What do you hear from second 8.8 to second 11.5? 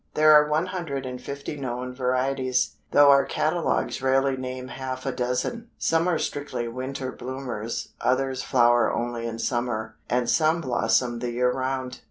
only in summer, and some blossom the